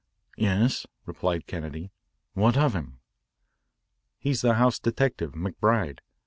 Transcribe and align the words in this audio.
"Yes," 0.35 0.87
replied 1.05 1.45
Kennedy, 1.45 1.91
"what 2.33 2.57
of 2.57 2.73
him?" 2.73 2.97
"He's 4.17 4.41
the 4.41 4.55
house 4.55 4.79
detective, 4.79 5.33
McBride. 5.33 5.99